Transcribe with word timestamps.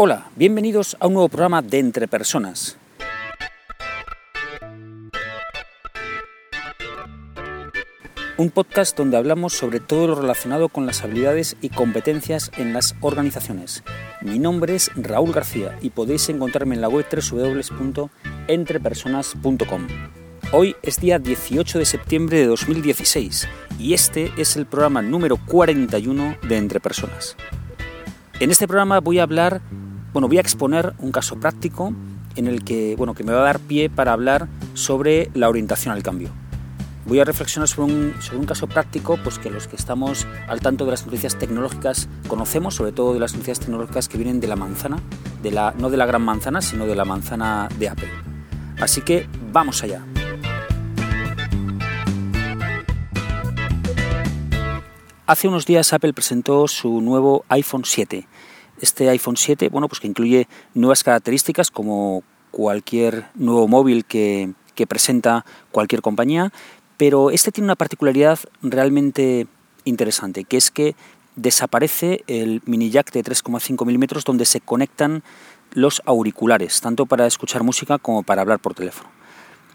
Hola, 0.00 0.30
bienvenidos 0.36 0.96
a 1.00 1.08
un 1.08 1.14
nuevo 1.14 1.28
programa 1.28 1.60
de 1.60 1.80
Entre 1.80 2.06
Personas. 2.06 2.78
Un 8.36 8.50
podcast 8.50 8.96
donde 8.96 9.16
hablamos 9.16 9.54
sobre 9.54 9.80
todo 9.80 10.06
lo 10.06 10.14
relacionado 10.14 10.68
con 10.68 10.86
las 10.86 11.02
habilidades 11.02 11.56
y 11.60 11.70
competencias 11.70 12.52
en 12.58 12.72
las 12.72 12.94
organizaciones. 13.00 13.82
Mi 14.22 14.38
nombre 14.38 14.76
es 14.76 14.92
Raúl 14.94 15.32
García 15.32 15.76
y 15.82 15.90
podéis 15.90 16.28
encontrarme 16.28 16.76
en 16.76 16.80
la 16.80 16.88
web 16.88 17.04
www.entrepersonas.com. 17.10 19.88
Hoy 20.52 20.76
es 20.80 21.00
día 21.00 21.18
18 21.18 21.76
de 21.76 21.84
septiembre 21.84 22.38
de 22.38 22.46
2016 22.46 23.48
y 23.80 23.94
este 23.94 24.30
es 24.36 24.54
el 24.54 24.66
programa 24.66 25.02
número 25.02 25.38
41 25.44 26.36
de 26.48 26.56
Entre 26.56 26.78
Personas. 26.78 27.36
En 28.38 28.52
este 28.52 28.68
programa 28.68 29.00
voy 29.00 29.18
a 29.18 29.24
hablar 29.24 29.60
bueno, 30.12 30.28
voy 30.28 30.38
a 30.38 30.40
exponer 30.40 30.94
un 30.98 31.12
caso 31.12 31.38
práctico 31.38 31.92
en 32.36 32.46
el 32.46 32.64
que, 32.64 32.94
bueno, 32.96 33.14
que 33.14 33.24
me 33.24 33.32
va 33.32 33.40
a 33.40 33.44
dar 33.44 33.60
pie 33.60 33.90
para 33.90 34.12
hablar 34.12 34.48
sobre 34.74 35.30
la 35.34 35.48
orientación 35.48 35.94
al 35.94 36.02
cambio. 36.02 36.30
Voy 37.06 37.20
a 37.20 37.24
reflexionar 37.24 37.68
sobre 37.68 37.92
un, 37.94 38.44
caso 38.46 38.66
práctico 38.66 39.18
pues 39.24 39.38
que 39.38 39.50
los 39.50 39.66
que 39.66 39.76
estamos 39.76 40.26
al 40.46 40.60
tanto 40.60 40.84
de 40.84 40.90
las 40.90 41.06
noticias 41.06 41.38
tecnológicas 41.38 42.08
conocemos, 42.28 42.74
sobre 42.74 42.92
todo 42.92 43.14
de 43.14 43.20
las 43.20 43.32
noticias 43.32 43.60
tecnológicas 43.60 44.08
que 44.08 44.18
vienen 44.18 44.40
de 44.40 44.46
la 44.46 44.56
manzana, 44.56 44.98
de 45.42 45.50
la, 45.50 45.74
no 45.78 45.88
de 45.88 45.96
la 45.96 46.04
gran 46.04 46.22
manzana, 46.22 46.60
sino 46.60 46.86
de 46.86 46.94
la 46.94 47.06
manzana 47.06 47.68
de 47.78 47.88
Apple. 47.88 48.10
Así 48.78 49.00
que 49.00 49.26
vamos 49.52 49.82
allá. 49.82 50.04
Hace 55.26 55.48
unos 55.48 55.66
días 55.66 55.92
Apple 55.92 56.12
presentó 56.14 56.68
su 56.68 57.00
nuevo 57.00 57.44
iPhone 57.48 57.82
7 57.84 58.26
este 58.80 59.08
iPhone 59.08 59.36
7, 59.36 59.68
bueno, 59.68 59.88
pues 59.88 60.00
que 60.00 60.06
incluye 60.06 60.48
nuevas 60.74 61.04
características 61.04 61.70
como 61.70 62.22
cualquier 62.50 63.26
nuevo 63.34 63.68
móvil 63.68 64.04
que, 64.04 64.52
presenta 64.88 65.44
cualquier 65.72 66.02
compañía, 66.02 66.52
pero 66.96 67.30
este 67.30 67.50
tiene 67.50 67.64
una 67.64 67.74
particularidad 67.74 68.38
realmente 68.62 69.48
interesante, 69.84 70.44
que 70.44 70.56
es 70.56 70.70
que 70.70 70.94
desaparece 71.34 72.22
el 72.28 72.62
mini 72.64 72.88
jack 72.88 73.10
de 73.10 73.24
3,5 73.24 73.84
milímetros 73.84 74.24
donde 74.24 74.44
se 74.44 74.60
conectan 74.60 75.24
los 75.72 76.00
auriculares, 76.06 76.80
tanto 76.80 77.06
para 77.06 77.26
escuchar 77.26 77.64
música 77.64 77.98
como 77.98 78.22
para 78.22 78.42
hablar 78.42 78.60
por 78.60 78.74
teléfono 78.74 79.17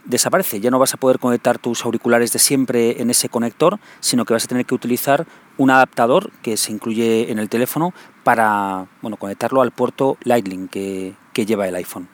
desaparece. 0.05 0.59
Ya 0.59 0.71
no 0.71 0.79
vas 0.79 0.93
a 0.93 0.97
poder 0.97 1.19
conectar 1.19 1.59
tus 1.59 1.85
auriculares 1.85 2.31
de 2.33 2.39
siempre 2.39 3.01
en 3.01 3.09
ese 3.09 3.29
conector, 3.29 3.79
sino 3.99 4.25
que 4.25 4.33
vas 4.33 4.45
a 4.45 4.47
tener 4.47 4.65
que 4.65 4.75
utilizar 4.75 5.25
un 5.57 5.69
adaptador 5.69 6.31
que 6.41 6.57
se 6.57 6.71
incluye 6.71 7.31
en 7.31 7.39
el 7.39 7.49
teléfono 7.49 7.93
para 8.23 8.87
bueno, 9.01 9.17
conectarlo 9.17 9.61
al 9.61 9.71
puerto 9.71 10.17
Lightning 10.23 10.67
que, 10.67 11.15
lleva 11.33 11.67
el 11.67 11.75
iPhone. 11.75 12.09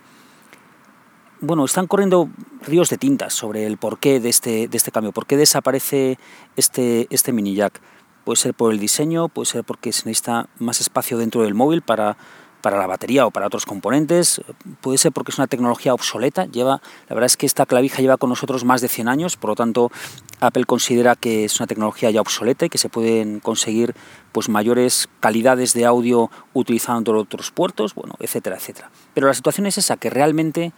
Bueno, 1.41 1.63
están 1.63 1.87
corriendo 1.87 2.29
ríos 2.63 2.89
de 2.89 2.97
tintas 2.97 3.33
sobre 3.33 3.65
el 3.65 3.77
porqué 3.77 4.19
de 4.19 4.29
este, 4.29 4.67
de 4.67 4.77
este 4.77 4.91
cambio, 4.91 5.13
por 5.13 5.25
qué 5.25 5.37
desaparece 5.37 6.17
este, 6.57 7.07
este 7.09 7.31
mini 7.31 7.55
jack. 7.55 7.79
Puede 8.25 8.35
ser 8.35 8.53
por 8.53 8.73
el 8.73 8.79
diseño, 8.79 9.29
puede 9.29 9.45
ser 9.45 9.63
porque 9.63 9.93
se 9.93 10.07
necesita 10.07 10.49
más 10.59 10.81
espacio 10.81 11.17
dentro 11.17 11.43
del 11.43 11.53
móvil 11.53 11.81
para 11.81 12.17
para 12.61 12.77
la 12.77 12.87
batería 12.87 13.25
o 13.25 13.31
para 13.31 13.47
otros 13.47 13.65
componentes. 13.65 14.41
Puede 14.81 14.97
ser 14.97 15.11
porque 15.11 15.31
es 15.31 15.37
una 15.37 15.47
tecnología 15.47 15.93
obsoleta. 15.93 16.45
Lleva, 16.45 16.81
la 17.07 17.15
verdad 17.15 17.25
es 17.25 17.37
que 17.37 17.45
esta 17.45 17.65
clavija 17.65 18.01
lleva 18.01 18.17
con 18.17 18.29
nosotros 18.29 18.65
más 18.65 18.81
de 18.81 18.87
100 18.87 19.07
años, 19.07 19.37
por 19.37 19.51
lo 19.51 19.55
tanto 19.55 19.91
Apple 20.39 20.65
considera 20.65 21.15
que 21.15 21.45
es 21.45 21.59
una 21.59 21.67
tecnología 21.67 22.11
ya 22.11 22.21
obsoleta 22.21 22.65
y 22.65 22.69
que 22.69 22.77
se 22.77 22.89
pueden 22.89 23.39
conseguir 23.39 23.95
pues 24.31 24.49
mayores 24.49 25.09
calidades 25.19 25.73
de 25.73 25.85
audio 25.85 26.29
utilizando 26.53 27.17
otros 27.17 27.51
puertos, 27.51 27.95
bueno, 27.95 28.15
etcétera, 28.19 28.57
etcétera. 28.57 28.91
Pero 29.13 29.27
la 29.27 29.33
situación 29.33 29.65
es 29.67 29.77
esa, 29.77 29.97
que 29.97 30.09
realmente 30.09 30.73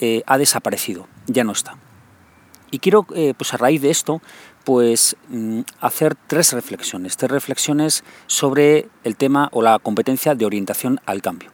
eh, 0.00 0.22
ha 0.26 0.38
desaparecido, 0.38 1.06
ya 1.26 1.44
no 1.44 1.52
está. 1.52 1.76
Y 2.70 2.80
quiero, 2.80 3.06
eh, 3.14 3.34
pues 3.36 3.54
a 3.54 3.56
raíz 3.56 3.80
de 3.80 3.90
esto, 3.90 4.20
pues 4.68 5.16
mm, 5.30 5.60
hacer 5.80 6.14
tres 6.26 6.52
reflexiones, 6.52 7.16
tres 7.16 7.30
reflexiones 7.30 8.04
sobre 8.26 8.90
el 9.02 9.16
tema 9.16 9.48
o 9.52 9.62
la 9.62 9.78
competencia 9.78 10.34
de 10.34 10.44
orientación 10.44 11.00
al 11.06 11.22
cambio. 11.22 11.50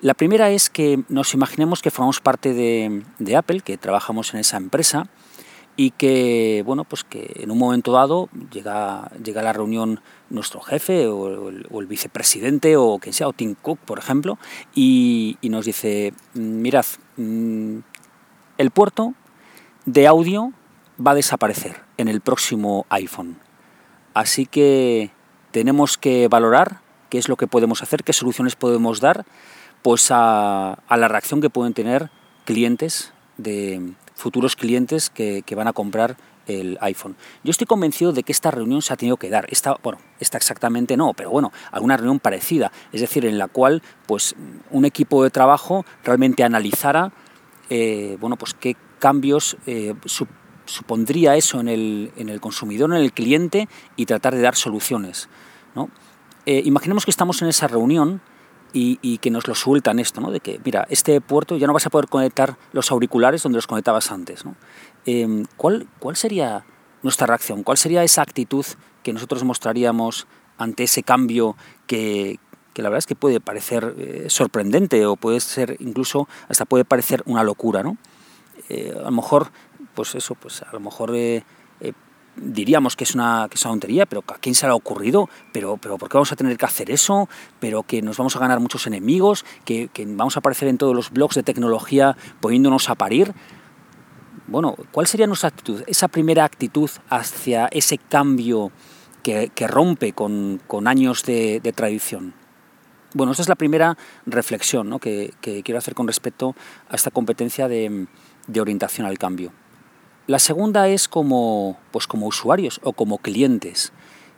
La 0.00 0.14
primera 0.14 0.48
es 0.48 0.70
que 0.70 1.02
nos 1.08 1.34
imaginemos 1.34 1.82
que 1.82 1.90
formamos 1.90 2.20
parte 2.20 2.54
de, 2.54 3.36
Apple, 3.36 3.62
que 3.62 3.78
trabajamos 3.78 4.32
en 4.32 4.38
esa 4.38 4.58
empresa 4.58 5.08
y 5.74 5.90
que, 5.90 6.62
bueno, 6.64 6.84
pues 6.84 7.02
que 7.02 7.32
en 7.40 7.50
un 7.50 7.58
momento 7.58 7.90
dado 7.90 8.28
llega, 8.52 9.10
llega 9.24 9.40
a 9.40 9.44
la 9.44 9.52
reunión 9.52 9.98
nuestro 10.30 10.60
jefe 10.60 11.08
o, 11.08 11.48
el, 11.48 11.86
vicepresidente 11.88 12.76
o 12.76 13.00
quien 13.00 13.12
sea, 13.12 13.26
o 13.26 13.32
Tim 13.32 13.56
Cook, 13.60 13.80
por 13.80 13.98
ejemplo, 13.98 14.38
y, 14.72 15.36
nos 15.42 15.64
dice, 15.64 16.14
mm, 16.34 16.62
mirad, 16.62 16.86
mm, 17.16 17.78
el 18.58 18.70
puerto 18.70 19.14
de 19.84 20.06
audio 20.06 20.52
va 20.98 21.12
a 21.12 21.14
desaparecer 21.14 21.80
en 21.96 22.08
el 22.08 22.20
próximo 22.20 22.86
iPhone. 22.90 23.38
Así 24.14 24.46
que 24.46 25.10
tenemos 25.50 25.98
que 25.98 26.28
valorar 26.28 26.80
qué 27.08 27.18
es 27.18 27.28
lo 27.28 27.36
que 27.36 27.46
podemos 27.46 27.82
hacer, 27.82 28.04
qué 28.04 28.12
soluciones 28.12 28.56
podemos 28.56 29.00
dar 29.00 29.24
pues 29.82 30.08
a, 30.10 30.78
la 30.88 31.08
reacción 31.08 31.40
que 31.40 31.50
pueden 31.50 31.74
tener 31.74 32.10
clientes 32.44 33.12
de 33.36 33.92
futuros 34.14 34.54
clientes 34.54 35.10
que, 35.10 35.44
van 35.56 35.68
a 35.68 35.72
comprar 35.72 36.16
el 36.46 36.78
iPhone. 36.80 37.16
Yo 37.42 37.50
estoy 37.50 37.66
convencido 37.66 38.12
de 38.12 38.22
que 38.22 38.32
esta 38.32 38.50
reunión 38.50 38.82
se 38.82 38.92
ha 38.92 38.96
tenido 38.96 39.16
que 39.16 39.30
dar. 39.30 39.46
Esta, 39.50 39.76
bueno, 39.82 39.98
esta 40.20 40.36
exactamente 40.36 40.96
no, 40.96 41.14
pero 41.14 41.30
bueno, 41.30 41.52
alguna 41.70 41.96
reunión 41.96 42.20
parecida, 42.20 42.70
es 42.92 43.00
decir, 43.00 43.24
en 43.26 43.38
la 43.38 43.48
cual 43.48 43.82
pues 44.06 44.34
un 44.70 44.84
equipo 44.84 45.22
de 45.24 45.30
trabajo 45.30 45.84
realmente 46.04 46.44
analizara 46.44 47.12
eh, 47.74 48.18
bueno, 48.20 48.36
pues 48.36 48.52
qué 48.52 48.76
cambios 48.98 49.56
eh, 49.66 49.94
supondría 50.64 51.36
eso 51.36 51.60
en 51.60 51.68
el, 51.68 52.12
en 52.16 52.28
el, 52.28 52.40
consumidor, 52.40 52.90
en 52.90 52.96
el 52.96 53.12
cliente 53.12 53.68
y 53.96 54.06
tratar 54.06 54.34
de 54.34 54.40
dar 54.40 54.56
soluciones. 54.56 55.28
¿no? 55.74 55.90
Eh, 56.46 56.62
imaginemos 56.64 57.04
que 57.04 57.10
estamos 57.10 57.42
en 57.42 57.48
esa 57.48 57.68
reunión 57.68 58.20
y, 58.74 59.18
que 59.18 59.30
nos 59.30 59.48
lo 59.48 59.54
sueltan 59.54 59.98
esto, 59.98 60.22
¿no? 60.22 60.30
de 60.30 60.40
que, 60.40 60.58
mira, 60.64 60.86
este 60.88 61.20
puerto 61.20 61.58
ya 61.58 61.66
no 61.66 61.74
vas 61.74 61.84
a 61.84 61.90
poder 61.90 62.08
conectar 62.08 62.56
los 62.72 62.90
auriculares 62.90 63.42
donde 63.42 63.56
los 63.56 63.66
conectabas 63.66 64.10
antes. 64.10 64.46
¿no? 64.46 64.56
Em, 65.04 65.44
¿cuál, 65.58 65.86
¿Cuál 65.98 66.16
sería 66.16 66.64
nuestra 67.02 67.26
reacción? 67.26 67.62
¿Cuál 67.64 67.76
sería 67.76 68.02
esa 68.02 68.22
actitud 68.22 68.64
que 69.02 69.12
nosotros 69.12 69.44
mostraríamos 69.44 70.26
ante 70.56 70.84
ese 70.84 71.02
cambio 71.02 71.56
que, 71.86 72.38
que 72.72 72.82
la 72.82 72.88
verdad 72.88 73.00
es 73.00 73.06
que 73.06 73.16
puede 73.16 73.40
parecer 73.40 73.94
eh, 73.98 74.24
sorprendente 74.28 75.04
o 75.06 75.16
puede 75.16 75.40
ser 75.40 75.76
incluso 75.80 76.28
hasta 76.48 76.64
puede 76.64 76.84
parecer 76.84 77.22
una 77.26 77.42
locura, 77.42 77.82
¿no? 77.82 77.96
Eh, 78.68 78.94
a 78.96 79.02
lo 79.02 79.10
mejor 79.10 79.50
pues 79.94 80.14
eso, 80.14 80.34
pues 80.34 80.62
a 80.62 80.72
lo 80.72 80.80
mejor 80.80 81.14
eh, 81.14 81.44
eh, 81.80 81.92
diríamos 82.36 82.96
que 82.96 83.04
es, 83.04 83.14
una, 83.14 83.46
que 83.50 83.56
es 83.56 83.64
una 83.64 83.72
tontería, 83.72 84.06
pero 84.06 84.24
¿a 84.26 84.38
quién 84.38 84.54
se 84.54 84.66
le 84.66 84.72
ha 84.72 84.74
ocurrido? 84.74 85.28
¿Pero, 85.52 85.76
pero 85.76 85.98
¿por 85.98 86.08
qué 86.08 86.16
vamos 86.16 86.32
a 86.32 86.36
tener 86.36 86.56
que 86.56 86.64
hacer 86.64 86.90
eso? 86.90 87.28
¿Pero 87.60 87.82
que 87.82 88.02
nos 88.02 88.16
vamos 88.16 88.36
a 88.36 88.38
ganar 88.38 88.60
muchos 88.60 88.86
enemigos? 88.86 89.44
¿Que, 89.64 89.90
vamos 90.08 90.36
a 90.36 90.40
aparecer 90.40 90.68
en 90.68 90.78
todos 90.78 90.94
los 90.94 91.10
blogs 91.10 91.34
de 91.34 91.42
tecnología 91.42 92.16
poniéndonos 92.40 92.88
a 92.88 92.94
parir? 92.94 93.34
Bueno, 94.46 94.76
¿cuál 94.90 95.06
sería 95.06 95.26
nuestra 95.26 95.48
actitud? 95.48 95.82
Esa 95.86 96.08
primera 96.08 96.44
actitud 96.44 96.90
hacia 97.08 97.66
ese 97.66 97.98
cambio 97.98 98.72
que, 99.22 99.50
rompe 99.68 100.12
con, 100.12 100.60
años 100.86 101.22
de, 101.24 101.72
tradición. 101.74 102.34
Bueno, 103.14 103.32
esta 103.32 103.42
es 103.42 103.48
la 103.48 103.56
primera 103.56 103.96
reflexión 104.26 104.98
que, 104.98 105.32
quiero 105.40 105.78
hacer 105.78 105.94
con 105.94 106.06
respecto 106.06 106.56
a 106.88 106.96
esta 106.96 107.10
competencia 107.10 107.68
de 107.68 108.06
orientación 108.60 109.06
al 109.06 109.18
cambio. 109.18 109.52
La 110.28 110.38
segunda 110.38 110.88
es 110.88 111.08
como, 111.08 111.76
pues 111.90 112.06
como 112.06 112.26
usuarios 112.26 112.80
o 112.84 112.92
como 112.92 113.18
clientes. 113.18 113.92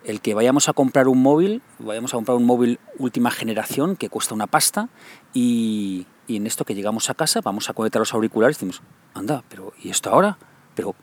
El 0.04 0.22
que 0.22 0.32
vayamos 0.32 0.68
a 0.68 0.72
comprar 0.72 1.08
un 1.08 1.20
móvil, 1.22 1.60
vayamos 1.78 2.14
a 2.14 2.16
comprar 2.16 2.36
un 2.38 2.46
móvil 2.46 2.78
última 2.98 3.30
generación 3.30 3.96
que 3.96 4.08
cuesta 4.08 4.34
una 4.34 4.46
pasta 4.46 4.88
y, 5.34 6.06
en 6.26 6.46
esto 6.46 6.64
que 6.64 6.74
llegamos 6.74 7.10
a 7.10 7.14
casa 7.14 7.42
vamos 7.42 7.68
a 7.68 7.74
conectar 7.74 8.00
los 8.00 8.14
auriculares 8.14 8.56
y 8.56 8.58
decimos, 8.58 8.82
anda, 9.12 9.44
pero 9.50 9.74
¿y 9.82 9.90
esto 9.90 10.08
ahora? 10.10 10.38
Pero, 10.74 10.94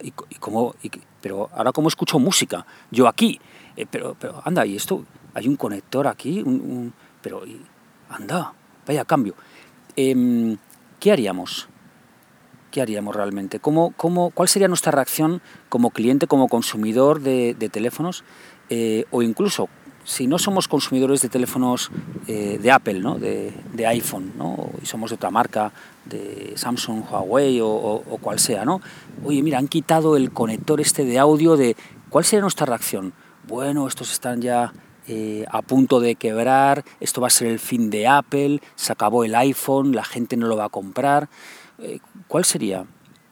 ¿y, 0.00 0.12
cómo, 0.38 0.76
pero 1.20 1.50
ahora 1.52 1.72
cómo 1.72 1.88
escucho 1.88 2.20
música? 2.20 2.66
Yo 2.92 3.08
aquí, 3.08 3.40
eh, 3.76 3.86
pero, 3.90 4.16
pero 4.18 4.40
anda, 4.44 4.64
¿y 4.64 4.76
esto? 4.76 5.04
Hay 5.34 5.48
un 5.48 5.56
conector 5.56 6.06
aquí, 6.06 6.40
un, 6.40 6.92
pero 7.20 7.42
anda, 8.08 8.52
vaya 8.86 9.04
cambio. 9.04 9.34
Em, 9.96 10.56
¿Qué 11.00 11.10
haríamos? 11.10 11.68
¿Qué 12.74 12.82
haríamos 12.82 13.14
realmente? 13.14 13.60
¿Cómo, 13.60 13.94
cómo, 13.96 14.30
¿Cuál 14.30 14.48
sería 14.48 14.66
nuestra 14.66 14.90
reacción 14.90 15.40
como 15.68 15.90
cliente, 15.90 16.26
como 16.26 16.48
consumidor 16.48 17.20
de, 17.20 17.54
teléfonos? 17.70 18.24
Eh, 18.68 19.04
o 19.12 19.22
incluso, 19.22 19.68
si 20.02 20.26
no 20.26 20.40
somos 20.40 20.66
consumidores 20.66 21.22
de 21.22 21.28
teléfonos 21.28 21.92
eh, 22.26 22.58
de 22.60 22.72
Apple, 22.72 22.98
¿no? 22.98 23.14
de, 23.14 23.52
iPhone, 23.86 24.32
¿no? 24.36 24.70
y 24.82 24.86
somos 24.86 25.10
de 25.10 25.14
otra 25.14 25.30
marca, 25.30 25.70
de 26.04 26.54
Samsung, 26.56 27.04
Huawei 27.08 27.60
o, 27.62 28.02
cual 28.20 28.40
sea, 28.40 28.64
¿no? 28.64 28.80
Oye, 29.24 29.40
mira, 29.40 29.58
han 29.58 29.68
quitado 29.68 30.16
el 30.16 30.32
conector 30.32 30.80
este 30.80 31.04
de 31.04 31.20
audio 31.20 31.56
de... 31.56 31.76
¿Cuál 32.10 32.24
sería 32.24 32.40
nuestra 32.40 32.66
reacción? 32.66 33.12
Bueno, 33.46 33.86
estos 33.86 34.10
están 34.10 34.42
ya 34.42 34.72
eh, 35.06 35.44
a 35.48 35.62
punto 35.62 36.00
de 36.00 36.16
quebrar, 36.16 36.84
esto 36.98 37.20
va 37.20 37.28
a 37.28 37.30
ser 37.30 37.46
el 37.46 37.60
fin 37.60 37.90
de 37.90 38.08
Apple, 38.08 38.60
se 38.74 38.92
acabó 38.92 39.22
el 39.22 39.36
iPhone, 39.36 39.94
la 39.94 40.02
gente 40.02 40.36
no 40.36 40.48
lo 40.48 40.56
va 40.56 40.64
a 40.64 40.70
comprar. 40.70 41.28
Eh, 41.78 41.98
¿Cuál 42.28 42.44
sería 42.44 42.84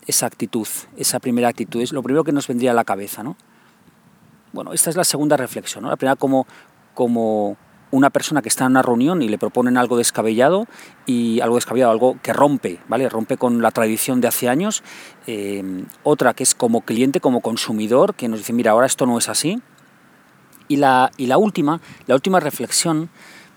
esa 0.06 0.26
actitud, 0.26 0.66
esa 0.96 1.20
primera 1.20 1.48
actitud? 1.48 1.80
Es 1.80 1.92
lo 1.92 2.02
primero 2.02 2.24
que 2.24 2.32
nos 2.32 2.48
vendría 2.48 2.72
a 2.72 2.74
la 2.74 2.84
cabeza, 2.84 3.22
¿no? 3.22 3.36
Bueno, 4.52 4.72
esta 4.72 4.90
es 4.90 4.96
la 4.96 5.04
segunda 5.04 5.36
reflexión. 5.36 5.84
La 5.84 5.96
primera 5.96 6.16
como, 6.16 6.46
como 6.94 7.56
una 7.90 8.10
persona 8.10 8.42
que 8.42 8.48
está 8.48 8.64
en 8.64 8.72
una 8.72 8.82
reunión 8.82 9.22
y 9.22 9.28
le 9.28 9.38
proponen 9.38 9.76
algo 9.76 9.96
descabellado 9.96 10.66
y 11.06 11.40
algo 11.40 11.56
descabellado, 11.56 11.92
algo 11.92 12.18
que 12.22 12.32
rompe, 12.32 12.80
¿vale? 12.88 13.08
Rompe 13.08 13.36
con 13.36 13.62
la 13.62 13.70
tradición 13.70 14.20
de 14.20 14.28
hace 14.28 14.48
años. 14.48 14.82
Eh, 15.26 15.84
otra 16.02 16.34
que 16.34 16.42
es 16.42 16.54
como 16.54 16.80
cliente, 16.80 17.20
como 17.20 17.40
consumidor, 17.40 18.14
que 18.14 18.28
nos 18.28 18.40
dice, 18.40 18.52
mira, 18.52 18.72
ahora 18.72 18.86
esto 18.86 19.06
no 19.06 19.18
es 19.18 19.28
así. 19.28 19.60
Y 20.68 20.76
la, 20.76 21.10
y 21.16 21.26
la 21.26 21.38
última, 21.38 21.80
la 22.06 22.14
última 22.14 22.40
reflexión, 22.40 23.10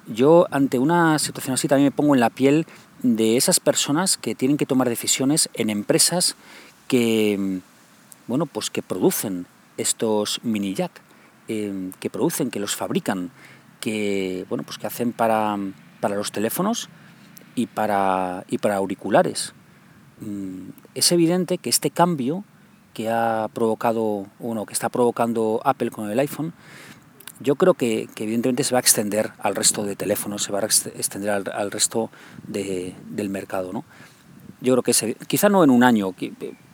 yo 0.08 0.48
ante 0.52 0.80
una 0.80 1.18
situación 1.18 1.54
así 1.54 1.68
también 1.68 1.88
me 1.88 1.92
pongo 1.92 2.14
en 2.14 2.20
la 2.20 2.30
piel 2.30 2.68
de 3.14 3.38
esas 3.38 3.60
personas 3.60 4.18
que 4.18 4.34
tienen 4.34 4.58
que 4.58 4.66
tomar 4.66 4.90
decisiones 4.90 5.50
en 5.54 5.70
empresas 5.70 6.36
que, 6.88 7.60
bueno, 8.28 8.48
pues 8.48 8.72
que 8.72 8.82
producen 8.82 9.46
estos 9.78 10.40
mini 10.44 10.74
jack, 10.74 11.02
eh, 11.48 11.92
que 12.00 12.10
producen, 12.10 12.50
que 12.50 12.60
los 12.60 12.76
fabrican, 12.76 13.30
que, 13.80 14.46
bueno, 14.50 14.64
pues 14.64 14.80
que 14.80 14.88
hacen 14.88 15.14
para, 15.14 15.56
para 16.00 16.16
los 16.16 16.32
teléfonos 16.32 16.90
y 17.54 17.68
para, 17.68 18.44
y 18.50 18.58
para 18.58 18.78
auriculares. 18.78 19.54
Mm, 20.22 20.70
es 20.96 21.12
evidente 21.12 21.60
que 21.60 21.70
este 21.70 21.92
cambio 21.92 22.44
que 22.96 23.10
ha 23.10 23.50
provocado, 23.54 24.26
uno 24.40 24.66
que 24.66 24.74
está 24.74 24.90
provocando 24.90 25.62
Apple 25.64 25.92
con 25.92 26.10
el 26.10 26.18
iPhone, 26.18 26.54
yo 27.40 27.56
creo 27.56 27.74
que, 27.74 28.08
evidentemente 28.18 28.64
se 28.64 28.74
va 28.74 28.80
a 28.80 28.82
extender 28.82 29.32
al 29.40 29.56
resto 29.56 29.84
de 29.84 29.96
teléfonos, 29.96 30.44
se 30.44 30.52
va 30.52 30.60
a 30.60 30.66
extender 30.66 31.30
al, 31.30 31.72
resto 31.72 32.10
del 32.48 33.30
mercado. 33.30 33.74
¿no? 33.74 33.84
Yo 34.62 34.74
creo 34.74 34.84
que 34.84 34.94
se, 34.94 35.16
quizá 35.28 35.50
no 35.50 35.64
en 35.64 35.70
un 35.70 35.84
año, 35.84 36.14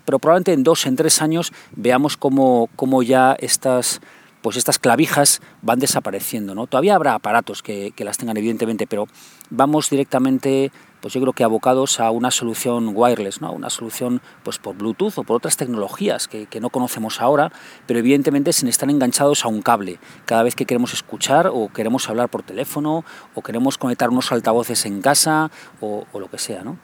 pero 0.06 0.20
probablemente 0.20 0.54
en 0.54 0.64
dos, 0.64 0.86
en 0.86 0.96
tres 0.96 1.22
años 1.22 1.52
veamos 1.76 2.18
cómo, 2.18 2.70
cómo 2.76 3.04
ya 3.04 3.36
estas, 3.40 4.02
pues 4.42 4.58
estas 4.58 4.80
clavijas 4.80 5.42
van 5.62 5.80
desapareciendo. 5.80 6.56
¿no? 6.56 6.68
Todavía 6.68 6.96
habrá 6.96 7.14
aparatos 7.14 7.62
que, 7.62 7.94
las 8.00 8.18
tengan, 8.18 8.38
evidentemente, 8.38 8.88
pero 8.88 9.08
vamos 9.50 9.90
directamente 9.90 10.72
pues 11.02 11.16
yo 11.16 11.22
creo 11.22 11.34
que 11.34 11.44
abocados 11.44 12.00
a 12.00 12.12
una 12.12 12.30
solución 12.30 12.92
wireless, 12.94 13.42
¿no? 13.42 13.52
una 13.52 13.72
solución 13.72 14.22
pues 14.44 14.60
por 14.60 14.76
Bluetooth 14.76 15.18
o 15.18 15.24
por 15.24 15.38
otras 15.38 15.58
tecnologías 15.58 16.28
que, 16.28 16.48
no 16.62 16.70
conocemos 16.70 17.22
ahora, 17.22 17.52
pero 17.88 18.00
evidentemente 18.00 18.54
sin 18.54 18.68
estar 18.68 18.88
enganchados 18.88 19.44
a 19.44 19.48
un 19.48 19.64
cable. 19.64 20.00
Cada 20.26 20.44
vez 20.44 20.56
que 20.56 20.66
queremos 20.66 20.94
escuchar 20.94 21.48
o 21.52 21.70
queremos 21.74 22.08
hablar 22.08 22.30
por 22.30 22.44
teléfono 22.44 23.04
o 23.34 23.42
queremos 23.42 23.80
conectar 23.80 24.12
unos 24.12 24.32
altavoces 24.32 24.86
en 24.86 25.02
casa 25.02 25.50
o, 25.80 26.06
lo 26.14 26.30
que 26.30 26.38
sea. 26.38 26.64
¿no? 26.64 26.78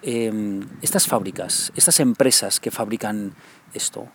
Em, 0.00 0.66
estas 0.80 1.06
fábricas, 1.06 1.70
estas 1.76 2.00
empresas 2.00 2.60
que 2.60 2.70
fabrican 2.70 3.34
esto, 3.74 4.08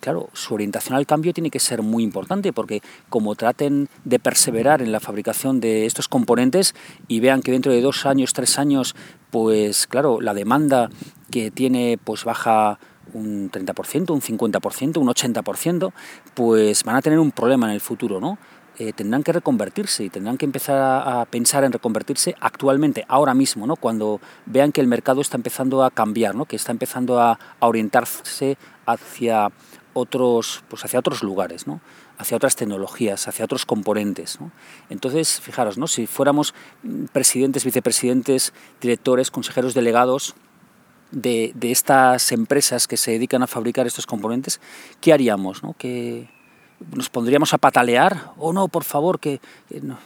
claro, 0.00 0.28
su 0.32 0.54
orientación 0.54 0.96
al 0.96 1.06
cambio 1.06 1.32
tiene 1.32 1.50
que 1.50 1.60
ser 1.60 1.82
muy 1.82 2.02
importante 2.02 2.52
porque 2.52 2.82
como 3.08 3.34
traten 3.34 3.88
de 4.04 4.18
perseverar 4.18 4.82
en 4.82 4.92
la 4.92 5.00
fabricación 5.00 5.60
de 5.60 5.86
estos 5.86 6.08
componentes 6.08 6.74
y 7.08 7.20
vean 7.20 7.42
que 7.42 7.52
dentro 7.52 7.72
de 7.72 7.80
dos 7.80 8.06
años, 8.06 8.32
tres 8.32 8.58
años, 8.58 8.94
pues 9.30 9.86
claro, 9.86 10.20
la 10.20 10.34
demanda 10.34 10.90
que 11.30 11.50
tiene 11.50 11.98
pues 12.02 12.24
baja 12.24 12.78
un 13.12 13.50
30%, 13.50 14.10
un 14.10 14.20
50%, 14.20 14.96
un 14.98 15.08
80%, 15.08 15.92
pues 16.34 16.84
van 16.84 16.96
a 16.96 17.02
tener 17.02 17.18
un 17.18 17.32
problema 17.32 17.66
en 17.66 17.72
el 17.72 17.80
futuro, 17.80 18.20
¿no? 18.20 18.38
Eh, 18.80 18.94
tendrán 18.94 19.22
que 19.22 19.34
reconvertirse 19.34 20.04
y 20.04 20.08
tendrán 20.08 20.38
que 20.38 20.46
empezar 20.46 20.78
a, 21.06 21.26
pensar 21.26 21.64
en 21.64 21.72
reconvertirse 21.72 22.34
actualmente, 22.40 23.04
ahora 23.08 23.34
mismo, 23.34 23.66
¿no? 23.66 23.76
cuando 23.76 24.22
vean 24.46 24.72
que 24.72 24.80
el 24.80 24.86
mercado 24.86 25.20
está 25.20 25.36
empezando 25.36 25.84
a 25.84 25.90
cambiar, 25.90 26.34
¿no? 26.34 26.46
que 26.46 26.56
está 26.56 26.72
empezando 26.72 27.20
a, 27.20 27.38
orientarse 27.58 28.56
hacia 28.86 29.52
otros, 29.92 30.64
pues 30.68 30.82
hacia 30.82 30.98
otros 30.98 31.22
lugares, 31.22 31.66
¿no? 31.66 31.82
hacia 32.16 32.38
otras 32.38 32.56
tecnologías, 32.56 33.28
hacia 33.28 33.44
otros 33.44 33.66
componentes. 33.66 34.38
Entonces, 34.88 35.42
fijaros, 35.42 35.76
¿no? 35.76 35.86
si 35.86 36.06
fuéramos 36.06 36.54
presidentes, 37.12 37.66
vicepresidentes, 37.66 38.54
directores, 38.80 39.30
consejeros 39.30 39.74
delegados 39.74 40.36
de, 41.10 41.52
estas 41.60 42.32
empresas 42.32 42.88
que 42.88 42.96
se 42.96 43.10
dedican 43.10 43.42
a 43.42 43.46
fabricar 43.46 43.86
estos 43.86 44.06
componentes, 44.06 44.58
¿qué 45.02 45.12
haríamos? 45.12 45.62
¿no? 45.62 45.74
¿Que 45.76 46.30
¿Nos 46.94 47.10
pondríamos 47.10 47.52
a 47.52 47.58
patalear? 47.58 48.32
¿O 48.38 48.52
no, 48.52 48.68
por 48.68 48.84
favor, 48.84 49.20
que 49.20 49.40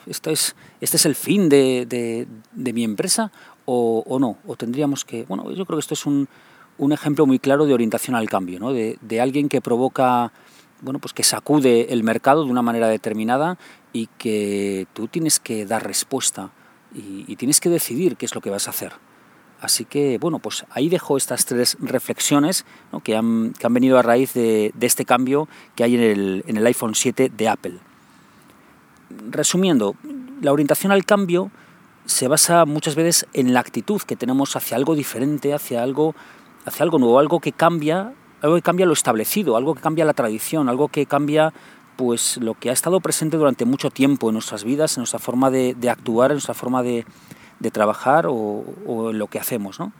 esto 0.07 0.31
es, 0.31 0.57
este 0.81 0.97
es 0.97 1.07
el 1.07 1.15
fin 1.15 1.49
de, 1.49 2.27
mi 2.55 2.85
empresa? 2.85 3.31
O, 3.65 4.03
¿O 4.07 4.19
no? 4.19 4.39
¿O 4.47 4.57
tendríamos 4.57 5.05
que...? 5.05 5.25
Bueno, 5.25 5.51
yo 5.53 5.65
creo 5.65 5.79
que 5.79 5.81
esto 5.81 5.95
es 5.95 6.05
un, 6.05 6.29
un 6.79 6.93
ejemplo 6.93 7.27
muy 7.27 7.39
claro 7.39 7.67
de 7.67 7.75
orientación 7.75 8.17
al 8.17 8.29
cambio, 8.29 8.59
¿no? 8.59 8.73
de, 8.73 9.21
alguien 9.21 9.49
que 9.49 9.61
provoca, 9.61 10.33
bueno, 10.81 10.99
pues 10.99 11.13
que 11.13 11.23
sacude 11.23 11.93
el 11.93 12.03
mercado 12.03 12.45
de 12.45 12.51
una 12.51 12.63
manera 12.63 12.89
determinada 12.89 13.59
y 13.93 14.09
que 14.19 14.87
tú 14.93 15.09
tienes 15.09 15.39
que 15.39 15.67
dar 15.67 15.87
respuesta 15.87 16.51
y, 16.95 17.37
tienes 17.37 17.61
que 17.61 17.71
decidir 17.71 18.17
qué 18.17 18.27
es 18.27 18.35
lo 18.35 18.41
que 18.41 18.51
vas 18.51 18.67
a 18.67 18.71
hacer. 18.71 18.93
Así 19.65 19.85
que, 19.85 20.19
bueno, 20.19 20.39
pues 20.39 20.67
ahí 20.71 20.89
dejo 20.89 21.17
estas 21.17 21.47
tres 21.47 21.77
reflexiones 21.81 22.65
que, 23.03 23.17
han, 23.17 23.55
que, 23.59 23.67
han, 23.67 23.75
venido 23.75 23.99
a 23.99 24.03
raíz 24.03 24.35
de, 24.35 24.73
este 24.81 25.05
cambio 25.05 25.49
que 25.75 25.85
hay 25.85 25.95
en 25.95 26.03
el, 26.03 26.45
en 26.47 26.57
el 26.57 26.67
iPhone 26.67 26.95
7 26.95 27.31
de 27.35 27.49
Apple. 27.49 27.79
Resumiendo, 29.31 29.95
la 30.43 30.53
orientación 30.53 30.93
al 30.93 31.05
cambio 31.05 31.51
se 32.05 32.29
basa 32.29 32.67
muchas 32.67 32.95
veces 32.95 33.27
en 33.33 33.55
la 33.55 33.61
actitud 33.61 34.03
que 34.03 34.17
tenemos 34.17 34.55
hacia 34.57 34.77
algo 34.77 34.95
diferente, 34.95 35.55
hacia 35.55 35.83
algo 35.83 36.15
hace 36.65 36.83
algo 36.83 36.99
nuevo, 36.99 37.19
algo 37.19 37.41
que 37.41 37.53
cambia, 37.53 38.13
algo 38.43 38.57
que 38.57 38.63
cambia 38.63 38.87
lo 38.87 38.93
establecido, 38.93 39.57
algo 39.57 39.75
que 39.75 39.81
cambia 39.81 40.05
la 40.05 40.15
tradición, 40.15 40.69
algo 40.69 40.89
que 40.89 41.07
cambia 41.07 41.53
pues 41.97 42.39
lo 42.39 42.55
que 42.55 42.71
ha 42.71 42.73
estado 42.73 43.01
presente 43.01 43.37
durante 43.37 43.65
mucho 43.65 43.91
tiempo 43.91 44.29
en 44.29 44.35
nuestras 44.35 44.65
vidas, 44.65 44.97
en 44.97 45.03
nuestra 45.03 45.21
forma 45.21 45.51
de, 45.51 45.77
actuar, 45.89 46.33
en 46.33 46.37
nuestra 46.37 46.55
forma 46.55 46.83
de, 46.83 47.07
trabajar 47.71 48.27
o, 48.29 48.65
en 49.11 49.19
lo 49.19 49.27
que 49.27 49.39
hacemos. 49.39 49.79
¿no? 49.81 49.93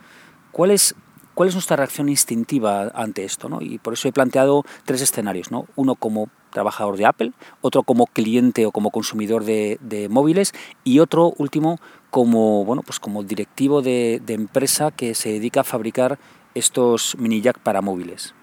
¿Cuál, 0.51 0.71
es, 0.71 0.95
¿Cuál 1.33 1.49
es 1.49 1.55
nuestra 1.55 1.75
reacción 1.75 2.09
instintiva 2.09 2.91
ante 2.93 3.23
esto? 3.23 3.49
¿no? 3.49 3.61
Y 3.61 3.77
por 3.79 3.93
eso 3.93 4.07
he 4.07 4.11
planteado 4.11 4.63
tres 4.85 5.01
escenarios. 5.01 5.51
¿no? 5.51 5.65
Uno 5.75 5.95
como 5.95 6.29
trabajador 6.51 6.95
de 6.97 7.05
Apple, 7.05 7.33
otro 7.61 7.83
como 7.83 8.07
cliente 8.07 8.65
o 8.65 8.71
como 8.71 8.89
consumidor 8.89 9.43
de, 9.43 9.77
de 9.81 10.07
móviles 10.07 10.53
y 10.83 10.99
otro 10.99 11.33
último 11.37 11.79
como, 12.09 12.63
bueno, 12.63 12.81
pues 12.81 12.99
como 12.99 13.23
directivo 13.23 13.81
de, 13.81 14.21
de 14.25 14.33
empresa 14.35 14.91
que 14.91 15.15
se 15.15 15.29
dedica 15.29 15.61
a 15.61 15.63
fabricar 15.65 16.17
estos 16.53 17.17
mini 17.19 17.41
jack 17.41 17.59
para 17.59 17.81
móviles. 17.81 18.33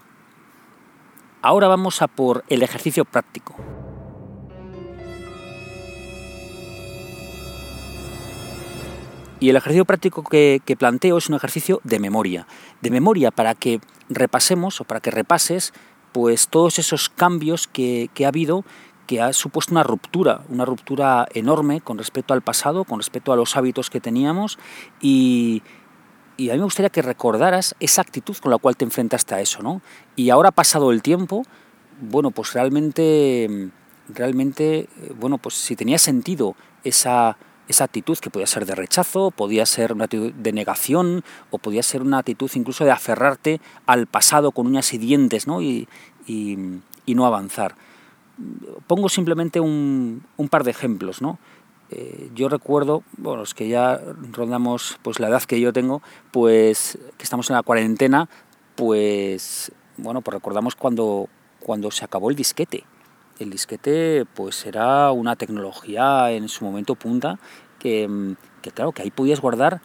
Ahora 1.40 1.66
vamos 1.66 2.02
a 2.02 2.06
por 2.06 2.44
el 2.48 2.62
ejercicio 2.62 3.04
práctico. 3.06 3.56
Y 9.42 9.50
el 9.50 9.56
ejercicio 9.56 9.84
práctico 9.84 10.22
que, 10.22 10.76
planteo 10.78 11.18
es 11.18 11.28
un 11.28 11.34
ejercicio 11.34 11.80
de 11.82 11.98
memoria. 11.98 12.46
De 12.80 12.92
memoria 12.92 13.32
para 13.32 13.56
que 13.56 13.80
repasemos 14.08 14.80
o 14.80 14.84
para 14.84 15.00
que 15.00 15.10
repases 15.10 15.72
pues 16.12 16.46
todos 16.46 16.78
esos 16.78 17.08
cambios 17.08 17.66
que, 17.66 18.08
que 18.14 18.24
ha 18.24 18.28
habido 18.28 18.64
que 19.08 19.20
ha 19.20 19.32
supuesto 19.32 19.72
una 19.74 19.82
ruptura, 19.82 20.42
una 20.48 20.64
ruptura 20.64 21.26
enorme 21.34 21.80
con 21.80 21.98
respecto 21.98 22.34
al 22.34 22.42
pasado, 22.42 22.84
con 22.84 23.00
respecto 23.00 23.32
a 23.32 23.36
los 23.36 23.56
hábitos 23.56 23.90
que 23.90 23.98
teníamos 23.98 24.60
y, 25.00 25.64
y 26.36 26.50
a 26.50 26.52
mí 26.52 26.60
me 26.60 26.64
gustaría 26.64 26.90
que 26.90 27.02
recordaras 27.02 27.74
esa 27.80 28.00
actitud 28.00 28.36
con 28.36 28.52
la 28.52 28.58
cual 28.58 28.76
te 28.76 28.84
enfrentaste 28.84 29.34
a 29.34 29.40
eso, 29.40 29.60
¿no? 29.60 29.82
Y 30.14 30.30
ahora 30.30 30.52
pasado 30.52 30.92
el 30.92 31.02
tiempo, 31.02 31.42
bueno, 32.00 32.30
pues 32.30 32.52
realmente, 32.52 33.70
realmente, 34.08 34.78
eh, 34.78 35.12
bueno, 35.18 35.38
pues 35.38 35.56
si 35.56 35.74
tenía 35.74 35.98
sentido 35.98 36.54
esa, 36.84 37.36
esa 37.68 37.84
actitud 37.84 38.18
que 38.18 38.30
podía 38.30 38.46
ser 38.46 38.66
de 38.66 38.74
rechazo, 38.74 39.30
podía 39.30 39.66
ser 39.66 39.92
una 39.92 40.04
actitud 40.04 40.32
de 40.32 40.52
negación 40.52 41.24
o 41.50 41.58
podía 41.58 41.82
ser 41.82 42.02
una 42.02 42.18
actitud 42.18 42.50
incluso 42.54 42.84
de 42.84 42.90
aferrarte 42.90 43.60
al 43.86 44.06
pasado 44.06 44.52
con 44.52 44.66
uñas 44.66 44.92
y 44.92 44.98
dientes, 44.98 45.46
¿no? 45.46 45.62
Y, 45.62 45.88
y, 46.26 46.56
no 47.06 47.26
avanzar. 47.26 47.74
Pongo 48.86 49.08
simplemente 49.08 49.60
un, 49.60 50.24
un 50.36 50.48
par 50.48 50.64
de 50.64 50.70
ejemplos, 50.70 51.20
¿no? 51.20 51.38
Eh, 51.90 52.30
yo 52.34 52.48
recuerdo, 52.48 53.02
bueno, 53.18 53.40
los 53.40 53.52
que 53.52 53.68
ya 53.68 54.00
rondamos 54.32 54.98
pues 55.02 55.20
la 55.20 55.28
edad 55.28 55.42
que 55.42 55.60
yo 55.60 55.74
tengo, 55.74 56.00
pues 56.30 56.98
que 57.18 57.22
estamos 57.22 57.50
en 57.50 57.56
la 57.56 57.62
cuarentena, 57.62 58.30
pues 58.76 59.72
bueno, 59.98 60.22
pues 60.22 60.34
recordamos 60.34 60.74
cuando, 60.74 61.28
cuando 61.60 61.90
se 61.90 62.04
acabó 62.04 62.30
el 62.30 62.36
disquete. 62.36 62.84
El 63.42 63.50
disquete 63.50 64.24
pues 64.34 64.64
era 64.66 65.10
una 65.12 65.36
tecnología 65.36 66.30
en 66.30 66.48
su 66.48 66.64
momento 66.64 66.94
punta 66.94 67.38
que, 67.78 68.34
que 68.62 68.70
claro, 68.70 68.92
que 68.92 69.02
ahí 69.02 69.10
podías 69.10 69.40
guardar 69.40 69.80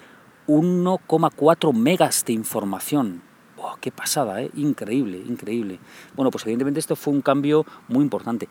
1,4 0.47 1.73
megas 1.73 2.23
de 2.25 2.33
información. 2.33 3.23
¡Qué 3.81 3.91
pasada! 3.91 4.41
¿eh? 4.41 4.51
Increíble, 4.55 5.17
increíble. 5.17 5.79
Bueno, 6.15 6.31
pues 6.31 6.43
evidentemente 6.45 6.79
esto 6.79 6.95
fue 6.95 7.13
un 7.13 7.21
cambio 7.21 7.65
muy 7.87 8.03
importante. 8.03 8.47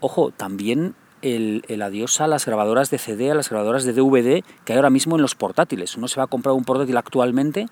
Ojo, 0.00 0.30
también 0.30 0.94
el, 1.22 1.62
adiós 1.82 2.20
a 2.20 2.26
las 2.26 2.46
grabadoras 2.46 2.90
de 2.90 2.98
CD, 2.98 3.30
a 3.30 3.34
las 3.34 3.48
grabadoras 3.48 3.84
de 3.84 3.92
DVD 3.92 4.44
que 4.64 4.72
hay 4.72 4.76
ahora 4.76 4.90
mismo 4.90 5.16
en 5.16 5.22
los 5.22 5.34
portátiles. 5.34 5.96
Uno 5.96 6.08
se 6.08 6.20
va 6.20 6.24
a 6.24 6.28
comprar 6.28 6.54
un 6.54 6.64
portátil 6.64 6.96
actualmente 6.96 7.66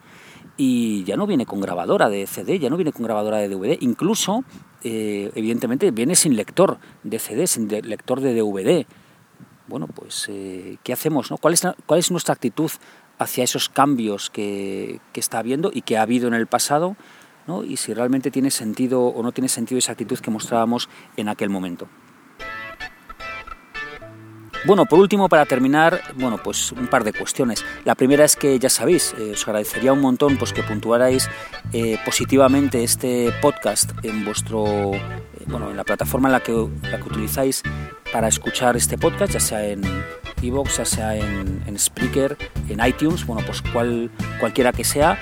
y 0.56 1.04
ya 1.04 1.16
no 1.16 1.26
viene 1.26 1.46
con 1.46 1.60
grabadora 1.60 2.08
de 2.08 2.26
CD, 2.26 2.58
ya 2.58 2.70
no 2.70 2.76
viene 2.76 2.92
con 2.92 3.04
grabadora 3.04 3.38
de 3.38 3.48
DVD. 3.48 3.76
Incluso, 3.80 4.44
eh, 4.82 5.30
evidentemente, 5.34 5.90
viene 5.90 6.14
sin 6.14 6.36
lector 6.36 6.78
de 7.02 7.18
CD, 7.18 7.46
sin 7.46 7.68
lector 7.68 8.20
de 8.20 8.34
DVD. 8.34 8.86
Bueno, 9.66 9.86
pues, 9.86 10.26
eh, 10.28 10.78
¿qué 10.82 10.92
hacemos? 10.92 11.30
No? 11.30 11.38
¿Cuál, 11.38 11.54
es, 11.54 11.66
¿Cuál 11.86 12.00
es 12.00 12.10
nuestra 12.10 12.34
actitud 12.34 12.70
hacia 13.18 13.44
esos 13.44 13.68
cambios 13.68 14.30
que, 14.30 15.00
que 15.12 15.20
está 15.20 15.38
habiendo 15.38 15.70
y 15.72 15.82
que 15.82 15.96
ha 15.96 16.02
habido 16.02 16.28
en 16.28 16.34
el 16.34 16.46
pasado? 16.46 16.96
¿no? 17.46 17.62
y 17.62 17.76
si 17.76 17.92
realmente 17.92 18.30
tiene 18.30 18.50
sentido 18.50 19.02
o 19.02 19.22
no 19.22 19.32
tiene 19.32 19.48
sentido 19.48 19.78
esa 19.78 19.92
actitud 19.92 20.18
que 20.18 20.30
mostrábamos 20.30 20.88
en 21.18 21.28
aquel 21.28 21.50
momento. 21.50 21.88
Bueno, 24.66 24.86
por 24.86 24.98
último, 24.98 25.28
para 25.28 25.44
terminar, 25.44 26.00
bueno, 26.16 26.38
pues 26.42 26.72
un 26.72 26.86
par 26.86 27.04
de 27.04 27.12
cuestiones. 27.12 27.62
La 27.84 27.94
primera 27.94 28.24
es 28.24 28.34
que 28.34 28.58
ya 28.58 28.70
sabéis, 28.70 29.14
eh, 29.18 29.32
os 29.34 29.46
agradecería 29.46 29.92
un 29.92 30.00
montón 30.00 30.38
pues 30.38 30.54
que 30.54 30.62
puntuarais 30.62 31.28
eh, 31.74 31.98
positivamente 32.02 32.82
este 32.82 33.30
podcast 33.42 33.90
en 34.02 34.24
vuestro, 34.24 34.94
eh, 34.94 35.00
bueno, 35.48 35.70
en 35.70 35.76
la 35.76 35.84
plataforma 35.84 36.28
en 36.28 36.32
la 36.32 36.40
que, 36.40 36.52
la 36.90 36.96
que 36.98 37.08
utilizáis 37.10 37.62
para 38.10 38.28
escuchar 38.28 38.74
este 38.74 38.96
podcast, 38.96 39.34
ya 39.34 39.40
sea 39.40 39.66
en 39.66 39.82
iVoox, 40.40 40.78
ya 40.78 40.86
sea 40.86 41.14
en, 41.14 41.62
en 41.66 41.78
Spreaker, 41.78 42.38
en 42.70 42.86
iTunes, 42.86 43.26
bueno, 43.26 43.42
pues 43.44 43.60
cual, 43.60 44.10
cualquiera 44.40 44.72
que 44.72 44.84
sea. 44.84 45.18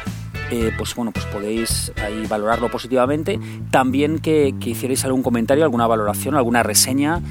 pues 0.79 0.95
bueno, 0.95 1.11
pues 1.11 1.25
podéis 1.27 1.91
ahí 1.97 2.27
valorarlo 2.29 2.71
positivamente. 2.71 3.41
También 3.73 4.21
que, 4.21 4.55
que, 4.61 4.71
hicierais 4.71 5.05
algún 5.05 5.25
comentario, 5.25 5.65
alguna 5.65 5.89
valoración, 5.89 6.37
alguna 6.37 6.63
reseña 6.63 7.23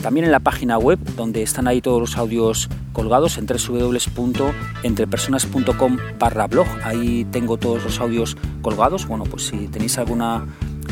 también 0.00 0.26
en 0.26 0.32
la 0.32 0.40
página 0.40 0.78
web, 0.78 0.98
donde 1.16 1.42
están 1.42 1.68
ahí 1.68 1.80
todos 1.80 2.00
los 2.00 2.16
audios 2.16 2.68
colgados 2.92 3.38
en 3.38 3.46
www.entrepersonas.com 3.46 5.96
barra 6.18 6.46
blog. 6.46 6.66
Ahí 6.82 7.24
tengo 7.30 7.56
todos 7.56 7.82
los 7.84 8.00
audios 8.00 8.36
colgados. 8.62 9.06
Bueno, 9.06 9.24
pues 9.24 9.46
si 9.46 9.68
tenéis 9.68 9.96
alguna 9.98 10.46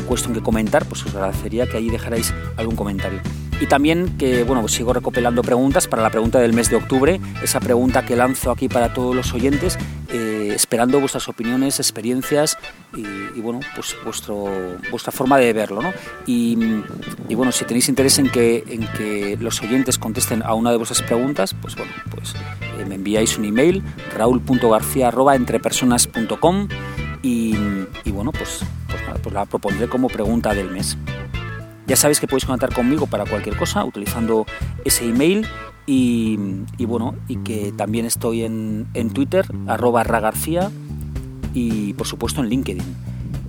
cuestión 0.07 0.33
que 0.33 0.41
comentar, 0.41 0.85
pues 0.85 1.05
os 1.05 1.13
agradecería 1.13 1.67
que 1.67 1.77
ahí 1.77 1.89
dejarais 1.89 2.33
algún 2.57 2.75
comentario. 2.75 3.19
Y 3.61 3.65
también 3.65 4.17
que, 4.17 4.43
bueno, 4.43 4.61
pues 4.61 4.73
sigo 4.73 4.93
recopilando 4.93 5.41
preguntas 5.41 5.87
para 5.87 6.01
la 6.01 6.09
pregunta 6.09 6.39
del 6.39 6.53
mes 6.53 6.69
de 6.69 6.77
octubre, 6.77 7.19
esa 7.43 7.59
pregunta 7.59 8.05
que 8.05 8.15
lanzo 8.15 8.51
aquí 8.51 8.69
para 8.69 8.93
todos 8.93 9.13
los 9.13 9.33
oyentes, 9.33 9.77
esperando 10.59 10.99
vuestras 10.99 11.29
opiniones, 11.29 11.79
experiencias 11.79 12.57
y, 12.95 13.39
bueno, 13.39 13.59
pues 13.75 13.95
vuestro, 14.03 14.47
vuestra 14.91 15.11
forma 15.11 15.37
de 15.37 15.53
verlo, 15.53 15.81
¿no? 15.81 15.91
Y, 16.25 16.55
bueno, 17.33 17.51
si 17.51 17.65
tenéis 17.65 17.89
interés 17.89 18.19
en 18.19 18.29
que, 18.29 18.63
en 18.67 18.87
que 18.87 19.35
los 19.39 19.59
oyentes 19.61 19.97
contesten 19.97 20.43
a 20.43 20.53
una 20.53 20.69
de 20.71 20.77
vuestras 20.77 21.01
preguntas, 21.01 21.55
pues 21.61 21.75
bueno, 21.75 21.91
pues 22.11 22.35
eh, 22.77 22.85
me 22.85 22.93
enviáis 22.95 23.37
un 23.37 23.45
email, 23.45 23.81
raúl.garcía.entrepersonas.com 24.15 26.67
y, 27.21 27.55
y 28.03 28.11
bueno, 28.11 28.31
pues, 28.31 28.61
pues, 28.87 29.01
pues 29.23 29.33
la 29.33 29.45
propondré 29.45 29.87
como 29.87 30.09
pregunta 30.09 30.53
del 30.53 30.69
mes. 30.69 30.97
Ya 31.87 31.95
sabéis 31.95 32.19
que 32.19 32.27
podéis 32.27 32.45
contactar 32.45 32.75
conmigo 32.75 33.07
para 33.07 33.25
cualquier 33.25 33.57
cosa 33.57 33.83
utilizando 33.83 34.45
ese 34.85 35.05
email 35.05 35.47
y, 35.91 36.85
bueno, 36.85 37.15
y 37.27 37.37
que 37.37 37.73
también 37.75 38.05
estoy 38.05 38.43
en, 38.43 38.85
en 38.93 39.09
Twitter, 39.09 39.45
arroba 39.65 40.03
ragarcía 40.03 40.69
y 41.53 41.93
por 41.93 42.05
supuesto 42.05 42.41
en 42.41 42.49
LinkedIn. 42.49 42.83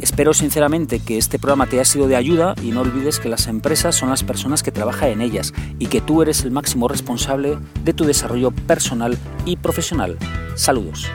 Espero 0.01 0.33
sinceramente 0.33 1.01
que 1.01 1.19
este 1.19 1.39
programa 1.39 1.67
te 1.67 1.77
haya 1.77 1.85
sido 1.85 2.09
de 2.09 2.17
ayuda 2.17 2.55
y 2.63 2.71
no 2.71 2.81
olvides 2.81 3.21
que 3.21 3.29
las 3.29 3.47
empresas 3.47 3.95
son 3.95 4.09
las 4.09 4.25
personas 4.25 4.63
que 4.63 4.73
trabajan 4.73 5.11
en 5.11 5.21
ellas 5.21 5.53
y 5.79 5.89
que 5.89 6.01
tú 6.01 6.23
eres 6.23 6.43
el 6.43 6.51
máximo 6.51 6.89
responsable 6.89 7.59
de 7.85 7.93
tu 7.93 8.05
desarrollo 8.05 8.53
personal 8.53 9.19
y 9.45 9.57
profesional. 9.57 10.17
Saludos. 10.55 11.07